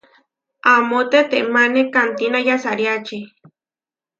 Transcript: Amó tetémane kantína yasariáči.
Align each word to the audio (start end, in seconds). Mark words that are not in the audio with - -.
Amó 0.73 0.99
tetémane 1.11 1.81
kantína 1.93 2.37
yasariáči. 2.47 3.19